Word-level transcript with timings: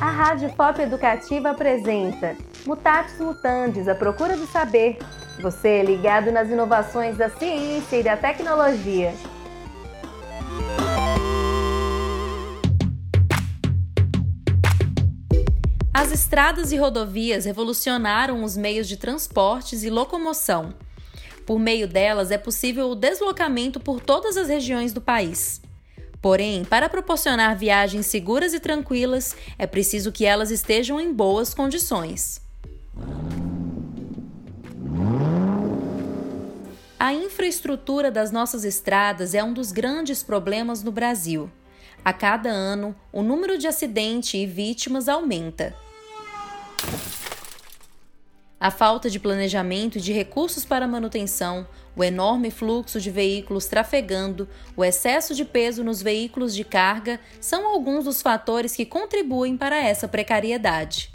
A 0.00 0.10
Rádio 0.10 0.50
Pop 0.50 0.80
Educativa 0.80 1.50
apresenta 1.50 2.36
Mutatis 2.66 3.18
Mutandis, 3.18 3.86
a 3.86 3.94
procura 3.94 4.36
do 4.36 4.46
saber. 4.46 4.98
Você 5.40 5.68
é 5.68 5.82
ligado 5.82 6.32
nas 6.32 6.50
inovações 6.50 7.16
da 7.16 7.30
ciência 7.30 7.96
e 7.96 8.02
da 8.02 8.16
tecnologia. 8.16 9.14
As 15.92 16.12
estradas 16.12 16.72
e 16.72 16.76
rodovias 16.76 17.44
revolucionaram 17.44 18.42
os 18.42 18.56
meios 18.56 18.88
de 18.88 18.96
transportes 18.96 19.82
e 19.82 19.90
locomoção. 19.90 20.74
Por 21.46 21.58
meio 21.58 21.86
delas 21.86 22.30
é 22.30 22.38
possível 22.38 22.90
o 22.90 22.94
deslocamento 22.94 23.78
por 23.78 24.00
todas 24.00 24.36
as 24.36 24.48
regiões 24.48 24.92
do 24.92 25.00
país. 25.00 25.60
Porém, 26.20 26.64
para 26.64 26.88
proporcionar 26.88 27.56
viagens 27.56 28.06
seguras 28.06 28.52
e 28.52 28.60
tranquilas, 28.60 29.34
é 29.58 29.66
preciso 29.66 30.12
que 30.12 30.26
elas 30.26 30.50
estejam 30.50 31.00
em 31.00 31.12
boas 31.12 31.54
condições. 31.54 32.42
A 36.98 37.14
infraestrutura 37.14 38.10
das 38.10 38.30
nossas 38.30 38.64
estradas 38.64 39.34
é 39.34 39.42
um 39.42 39.54
dos 39.54 39.72
grandes 39.72 40.22
problemas 40.22 40.82
no 40.82 40.92
Brasil. 40.92 41.50
A 42.04 42.12
cada 42.12 42.50
ano, 42.50 42.94
o 43.10 43.22
número 43.22 43.56
de 43.56 43.66
acidentes 43.66 44.34
e 44.34 44.46
vítimas 44.46 45.08
aumenta. 45.08 45.74
A 48.60 48.70
falta 48.70 49.08
de 49.08 49.18
planejamento 49.18 49.96
e 49.96 50.00
de 50.02 50.12
recursos 50.12 50.66
para 50.66 50.86
manutenção, 50.86 51.66
o 51.96 52.04
enorme 52.04 52.50
fluxo 52.50 53.00
de 53.00 53.10
veículos 53.10 53.64
trafegando, 53.64 54.46
o 54.76 54.84
excesso 54.84 55.34
de 55.34 55.46
peso 55.46 55.82
nos 55.82 56.02
veículos 56.02 56.54
de 56.54 56.62
carga 56.62 57.18
são 57.40 57.66
alguns 57.66 58.04
dos 58.04 58.20
fatores 58.20 58.76
que 58.76 58.84
contribuem 58.84 59.56
para 59.56 59.82
essa 59.82 60.06
precariedade. 60.06 61.10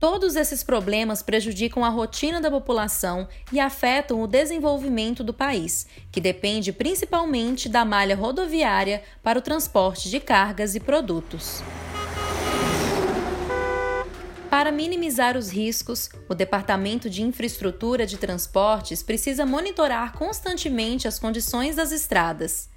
Todos 0.00 0.34
esses 0.34 0.64
problemas 0.64 1.22
prejudicam 1.22 1.84
a 1.84 1.88
rotina 1.88 2.40
da 2.40 2.50
população 2.50 3.28
e 3.52 3.60
afetam 3.60 4.20
o 4.22 4.26
desenvolvimento 4.26 5.22
do 5.22 5.32
país, 5.32 5.86
que 6.10 6.20
depende 6.20 6.72
principalmente 6.72 7.68
da 7.68 7.84
malha 7.84 8.16
rodoviária 8.16 9.04
para 9.22 9.38
o 9.38 9.42
transporte 9.42 10.10
de 10.10 10.18
cargas 10.18 10.74
e 10.74 10.80
produtos. 10.80 11.62
Para 14.50 14.72
minimizar 14.72 15.36
os 15.36 15.48
riscos, 15.48 16.10
o 16.28 16.34
Departamento 16.34 17.08
de 17.08 17.22
Infraestrutura 17.22 18.04
de 18.04 18.18
Transportes 18.18 19.00
precisa 19.00 19.46
monitorar 19.46 20.12
constantemente 20.12 21.06
as 21.06 21.20
condições 21.20 21.76
das 21.76 21.92
estradas. 21.92 22.68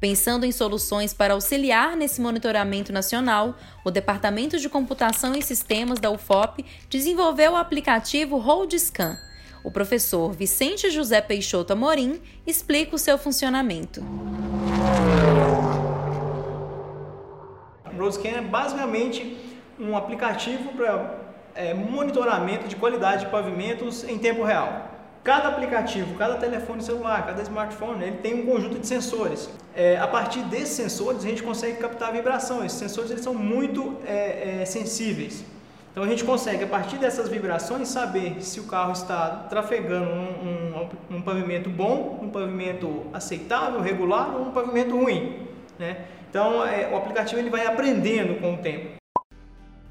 Pensando 0.00 0.44
em 0.44 0.50
soluções 0.50 1.14
para 1.14 1.34
auxiliar 1.34 1.96
nesse 1.96 2.20
monitoramento 2.20 2.92
nacional, 2.92 3.56
o 3.84 3.92
Departamento 3.92 4.58
de 4.58 4.68
Computação 4.68 5.36
e 5.36 5.40
Sistemas 5.40 6.00
da 6.00 6.10
UFOP 6.10 6.64
desenvolveu 6.90 7.52
o 7.52 7.56
aplicativo 7.56 8.36
RoadScan. 8.36 9.16
O 9.62 9.70
professor 9.70 10.32
Vicente 10.32 10.90
José 10.90 11.20
Peixoto 11.20 11.72
Amorim 11.72 12.20
explica 12.44 12.96
o 12.96 12.98
seu 12.98 13.16
funcionamento. 13.16 14.04
RoadScan 17.96 18.28
é 18.30 18.42
basicamente 18.42 19.53
um 19.78 19.96
aplicativo 19.96 20.72
para 20.72 21.18
é, 21.54 21.72
monitoramento 21.74 22.68
de 22.68 22.76
qualidade 22.76 23.24
de 23.24 23.30
pavimentos 23.30 24.04
em 24.04 24.18
tempo 24.18 24.42
real. 24.42 24.90
Cada 25.22 25.48
aplicativo, 25.48 26.16
cada 26.16 26.36
telefone 26.36 26.82
celular, 26.82 27.24
cada 27.24 27.40
smartphone, 27.42 28.04
ele 28.04 28.18
tem 28.18 28.34
um 28.34 28.46
conjunto 28.46 28.78
de 28.78 28.86
sensores. 28.86 29.48
É, 29.74 29.96
a 29.96 30.06
partir 30.06 30.40
desses 30.40 30.76
sensores, 30.76 31.24
a 31.24 31.28
gente 31.28 31.42
consegue 31.42 31.78
captar 31.78 32.10
a 32.10 32.12
vibração. 32.12 32.62
Esses 32.64 32.78
sensores 32.78 33.10
eles 33.10 33.24
são 33.24 33.32
muito 33.32 33.96
é, 34.06 34.60
é, 34.60 34.64
sensíveis. 34.66 35.42
Então 35.90 36.04
a 36.04 36.08
gente 36.08 36.24
consegue, 36.24 36.64
a 36.64 36.66
partir 36.66 36.98
dessas 36.98 37.28
vibrações, 37.28 37.88
saber 37.88 38.42
se 38.42 38.60
o 38.60 38.64
carro 38.64 38.92
está 38.92 39.46
trafegando 39.48 40.10
um, 41.08 41.22
pavimento 41.22 41.70
bom, 41.70 42.18
um 42.20 42.28
pavimento 42.28 43.06
aceitável, 43.12 43.80
regular 43.80 44.34
ou 44.34 44.48
um 44.48 44.50
pavimento 44.50 44.94
ruim. 44.94 45.46
Né? 45.78 46.04
Então 46.28 46.66
é, 46.66 46.90
o 46.92 46.96
aplicativo 46.96 47.40
ele 47.40 47.48
vai 47.48 47.64
aprendendo 47.64 48.40
com 48.40 48.54
o 48.54 48.58
tempo. 48.58 49.03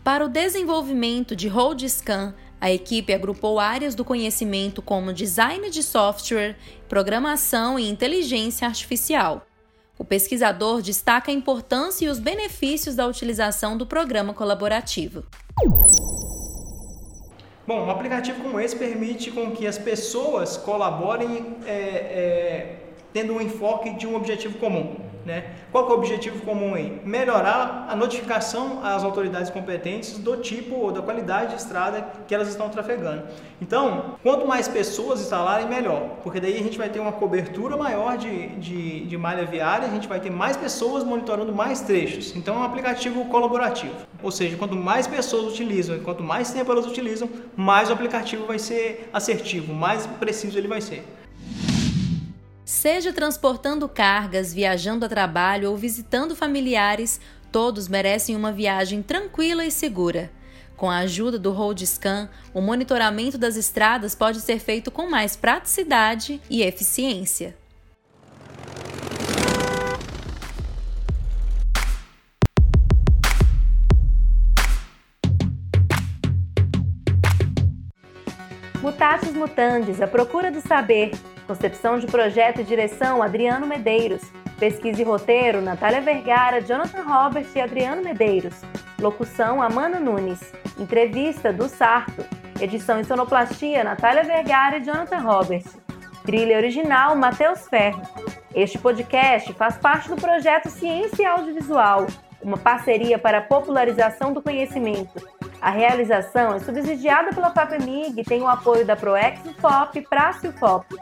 Para 0.03 0.25
o 0.25 0.27
desenvolvimento 0.27 1.33
de 1.33 1.47
RoadScan, 1.47 2.35
a 2.59 2.69
equipe 2.69 3.13
agrupou 3.13 3.57
áreas 3.57 3.95
do 3.95 4.03
conhecimento 4.03 4.81
como 4.81 5.13
design 5.13 5.69
de 5.69 5.81
software, 5.81 6.57
programação 6.89 7.79
e 7.79 7.89
inteligência 7.89 8.67
artificial. 8.67 9.47
O 9.97 10.03
pesquisador 10.03 10.81
destaca 10.81 11.31
a 11.31 11.33
importância 11.33 12.05
e 12.05 12.09
os 12.09 12.19
benefícios 12.19 12.97
da 12.97 13.07
utilização 13.07 13.77
do 13.77 13.85
programa 13.85 14.33
colaborativo. 14.33 15.23
Bom, 17.65 17.85
um 17.85 17.89
aplicativo 17.89 18.43
como 18.43 18.59
esse 18.59 18.75
permite 18.75 19.31
com 19.31 19.51
que 19.51 19.65
as 19.65 19.77
pessoas 19.77 20.57
colaborem 20.57 21.55
é, 21.65 21.71
é, 21.71 22.75
tendo 23.13 23.31
um 23.31 23.41
enfoque 23.41 23.91
de 23.91 24.05
um 24.05 24.15
objetivo 24.17 24.57
comum. 24.57 25.12
Né? 25.25 25.45
Qual 25.71 25.87
é 25.87 25.91
o 25.91 25.93
objetivo 25.93 26.43
comum 26.43 26.75
aí? 26.75 27.01
Melhorar 27.05 27.87
a 27.89 27.95
notificação 27.95 28.81
às 28.83 29.03
autoridades 29.03 29.49
competentes 29.49 30.17
do 30.17 30.37
tipo 30.37 30.75
ou 30.75 30.91
da 30.91 31.01
qualidade 31.01 31.51
de 31.51 31.61
estrada 31.61 32.05
que 32.27 32.35
elas 32.35 32.49
estão 32.49 32.67
trafegando. 32.69 33.23
Então, 33.61 34.15
quanto 34.21 34.45
mais 34.45 34.67
pessoas 34.67 35.21
instalarem, 35.21 35.67
melhor, 35.67 36.17
porque 36.23 36.39
daí 36.39 36.57
a 36.57 36.63
gente 36.63 36.77
vai 36.77 36.89
ter 36.89 36.99
uma 36.99 37.13
cobertura 37.13 37.77
maior 37.77 38.17
de, 38.17 38.47
de, 38.57 39.05
de 39.05 39.17
malha 39.17 39.45
viária, 39.45 39.87
a 39.87 39.91
gente 39.91 40.07
vai 40.07 40.19
ter 40.19 40.29
mais 40.29 40.57
pessoas 40.57 41.03
monitorando 41.03 41.53
mais 41.53 41.79
trechos. 41.81 42.35
Então, 42.35 42.55
é 42.55 42.59
um 42.59 42.63
aplicativo 42.63 43.23
colaborativo. 43.25 43.95
Ou 44.21 44.31
seja, 44.31 44.57
quanto 44.57 44.75
mais 44.75 45.07
pessoas 45.07 45.53
utilizam 45.53 45.95
e 45.95 45.99
quanto 45.99 46.21
mais 46.21 46.51
tempo 46.51 46.71
elas 46.71 46.85
utilizam, 46.85 47.29
mais 47.55 47.89
o 47.89 47.93
aplicativo 47.93 48.45
vai 48.45 48.59
ser 48.59 49.09
assertivo, 49.13 49.73
mais 49.73 50.05
preciso 50.05 50.57
ele 50.57 50.67
vai 50.67 50.81
ser. 50.81 51.05
Seja 52.73 53.13
transportando 53.13 53.87
cargas, 53.87 54.51
viajando 54.51 55.05
a 55.05 55.07
trabalho 55.07 55.69
ou 55.69 55.77
visitando 55.77 56.35
familiares, 56.35 57.21
todos 57.51 57.87
merecem 57.87 58.35
uma 58.35 58.51
viagem 58.51 59.03
tranquila 59.03 59.63
e 59.63 59.69
segura. 59.69 60.31
Com 60.75 60.89
a 60.89 60.97
ajuda 60.97 61.37
do 61.37 61.51
RoadScan, 61.51 62.27
o 62.51 62.59
monitoramento 62.59 63.37
das 63.37 63.55
estradas 63.57 64.15
pode 64.15 64.41
ser 64.41 64.57
feito 64.57 64.89
com 64.89 65.07
mais 65.07 65.35
praticidade 65.35 66.41
e 66.49 66.63
eficiência. 66.63 67.55
Mutatis 78.81 79.31
Mutandis, 79.31 80.01
a 80.01 80.07
procura 80.07 80.51
do 80.51 80.59
saber. 80.59 81.11
Concepção 81.47 81.99
de 81.99 82.07
projeto 82.07 82.61
e 82.61 82.63
direção, 82.63 83.21
Adriano 83.21 83.67
Medeiros. 83.67 84.21
Pesquisa 84.59 85.01
e 85.01 85.05
roteiro, 85.05 85.61
Natália 85.61 86.01
Vergara, 86.01 86.61
Jonathan 86.61 87.03
Robert 87.03 87.45
e 87.55 87.59
Adriano 87.59 88.01
Medeiros. 88.01 88.61
Locução, 88.99 89.61
Amanda 89.61 89.99
Nunes. 89.99 90.53
Entrevista, 90.77 91.51
do 91.51 91.67
Sarto. 91.67 92.25
Edição 92.61 92.99
e 92.99 93.03
sonoplastia, 93.03 93.83
Natália 93.83 94.23
Vergara 94.23 94.77
e 94.77 94.83
Jonathan 94.83 95.19
Robert. 95.19 95.63
Trilha 96.23 96.57
original, 96.57 97.15
Matheus 97.15 97.67
Ferro. 97.67 98.01
Este 98.55 98.77
podcast 98.77 99.51
faz 99.53 99.77
parte 99.77 100.07
do 100.09 100.15
projeto 100.15 100.69
Ciência 100.69 101.29
Audiovisual, 101.31 102.07
uma 102.41 102.57
parceria 102.57 103.17
para 103.17 103.39
a 103.39 103.41
popularização 103.41 104.31
do 104.31 104.41
conhecimento 104.41 105.21
a 105.63 105.69
realização 105.69 106.53
é 106.55 106.59
subsidiada 106.59 107.29
pela 107.29 107.49
FAPEMIG 107.49 108.19
e 108.19 108.23
tem 108.25 108.41
o 108.41 108.47
apoio 108.49 108.85
da 108.85 108.97
ProEx 108.97 109.39
FOP, 109.61 110.01
Praça 110.01 110.51
FOP. 110.51 110.93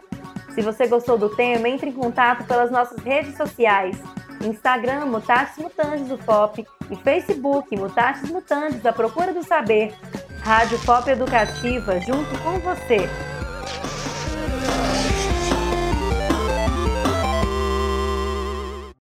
Se 0.53 0.61
você 0.61 0.87
gostou 0.87 1.17
do 1.17 1.29
tema, 1.29 1.69
entre 1.69 1.89
em 1.89 1.93
contato 1.93 2.45
pelas 2.45 2.69
nossas 2.69 2.97
redes 3.03 3.35
sociais. 3.37 3.97
Instagram, 4.43 5.05
Mutatis 5.05 5.57
Mutandis 5.57 6.09
FOP 6.25 6.65
e 6.89 6.95
Facebook, 6.97 7.75
Mutatis 7.77 8.29
Mutandis, 8.29 8.85
a 8.85 8.91
procura 8.91 9.33
do 9.33 9.43
saber. 9.43 9.93
Rádio 10.41 10.77
FOP 10.79 11.11
Educativa, 11.11 11.99
junto 11.99 12.37
com 12.43 12.59
você. 12.59 13.07